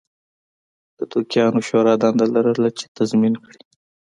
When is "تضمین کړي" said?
2.97-3.61